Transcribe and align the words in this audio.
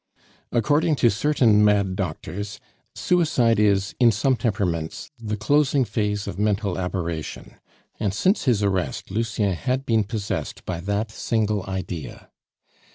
According 0.51 0.95
to 0.95 1.11
certain 1.11 1.63
mad 1.63 1.95
doctors, 1.95 2.59
suicide 2.95 3.59
is 3.59 3.93
in 3.99 4.11
some 4.11 4.35
temperaments 4.35 5.11
the 5.19 5.37
closing 5.37 5.85
phase 5.85 6.25
of 6.25 6.39
mental 6.39 6.79
aberration; 6.79 7.59
and 7.99 8.11
since 8.11 8.45
his 8.45 8.63
arrest 8.63 9.11
Lucien 9.11 9.53
had 9.53 9.85
been 9.85 10.03
possessed 10.03 10.65
by 10.65 10.79
that 10.79 11.11
single 11.11 11.63
idea. 11.67 12.31